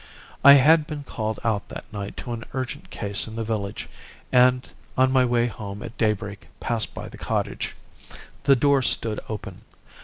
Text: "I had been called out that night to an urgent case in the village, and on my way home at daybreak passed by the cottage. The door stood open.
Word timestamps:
"I 0.43 0.53
had 0.53 0.87
been 0.87 1.03
called 1.03 1.39
out 1.43 1.69
that 1.69 1.83
night 1.93 2.17
to 2.17 2.33
an 2.33 2.43
urgent 2.53 2.89
case 2.89 3.27
in 3.27 3.35
the 3.35 3.43
village, 3.43 3.87
and 4.31 4.67
on 4.97 5.11
my 5.11 5.23
way 5.25 5.45
home 5.45 5.83
at 5.83 5.95
daybreak 5.95 6.47
passed 6.59 6.95
by 6.95 7.07
the 7.07 7.19
cottage. 7.19 7.75
The 8.45 8.55
door 8.55 8.81
stood 8.81 9.19
open. 9.29 9.61